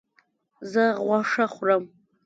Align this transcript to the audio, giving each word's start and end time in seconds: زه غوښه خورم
زه 0.71 0.83
غوښه 1.05 1.45
خورم 1.53 1.83